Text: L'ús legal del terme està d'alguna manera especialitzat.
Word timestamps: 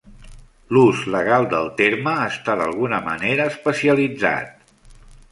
L'ús 0.75 1.01
legal 1.15 1.43
del 1.51 1.67
terme 1.81 2.13
està 2.21 2.55
d'alguna 2.61 3.01
manera 3.09 3.45
especialitzat. 3.53 4.73